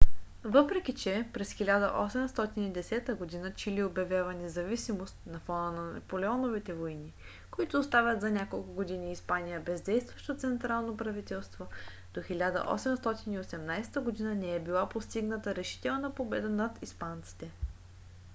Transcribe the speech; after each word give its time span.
въпреки 0.43 0.95
че 0.95 1.27
през 1.33 1.53
1810 1.53 3.19
г. 3.41 3.53
чили 3.55 3.83
обявява 3.83 4.33
независимост 4.33 5.15
на 5.27 5.39
фона 5.39 5.71
на 5.71 5.91
наполеоновите 5.93 6.73
войни 6.73 7.13
които 7.51 7.79
оставят 7.79 8.21
за 8.21 8.31
няколко 8.31 8.71
години 8.71 9.11
испания 9.11 9.59
без 9.61 9.81
действащо 9.81 10.35
централно 10.37 10.97
правителство 10.97 11.65
до 12.13 12.19
1818 12.19 13.93
г. 14.17 14.23
не 14.23 14.55
е 14.55 14.59
била 14.59 14.89
постигната 14.89 15.55
решителна 15.55 16.15
победа 16.15 16.49
над 16.49 16.79
испанците 16.81 17.51